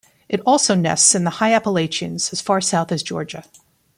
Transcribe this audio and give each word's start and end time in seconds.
It 0.27 0.41
also 0.47 0.73
nests 0.73 1.13
in 1.13 1.25
the 1.25 1.29
high 1.29 1.53
Appalachians 1.53 2.33
as 2.33 2.41
far 2.41 2.59
south 2.59 2.91
as 2.91 3.03
Georgia. 3.03 3.43